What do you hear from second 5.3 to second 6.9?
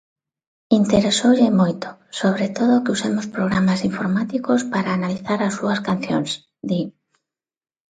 as súas cancións, di.